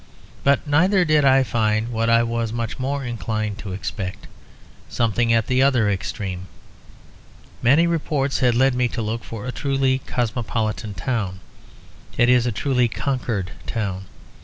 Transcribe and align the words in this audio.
But 0.43 0.65
neither 0.65 1.05
did 1.05 1.25
I 1.25 1.43
find 1.43 1.89
what 1.89 2.09
I 2.09 2.23
was 2.23 2.51
much 2.51 2.79
more 2.79 3.05
inclined 3.05 3.59
to 3.59 3.71
expect; 3.71 4.25
something 4.89 5.31
at 5.31 5.45
the 5.45 5.61
other 5.61 5.91
extreme. 5.91 6.47
Many 7.61 7.85
reports 7.85 8.39
had 8.39 8.55
led 8.55 8.73
me 8.73 8.87
to 8.87 9.01
look 9.03 9.23
for 9.23 9.45
a 9.45 9.51
truly 9.51 9.99
cosmopolitan 9.99 10.95
town, 10.95 11.39
that 12.17 12.29
is 12.29 12.47
a 12.47 12.51
truly 12.51 12.87
conquered 12.87 13.51
town. 13.67 14.05